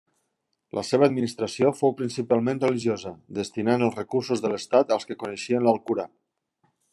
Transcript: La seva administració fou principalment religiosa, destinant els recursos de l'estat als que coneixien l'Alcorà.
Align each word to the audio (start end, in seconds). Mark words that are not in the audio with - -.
La 0.77 0.83
seva 0.91 1.05
administració 1.07 1.69
fou 1.81 1.93
principalment 1.99 2.61
religiosa, 2.63 3.11
destinant 3.41 3.85
els 3.89 4.01
recursos 4.01 4.43
de 4.47 4.53
l'estat 4.55 4.97
als 4.97 5.07
que 5.11 5.19
coneixien 5.27 5.69
l'Alcorà. 5.69 6.09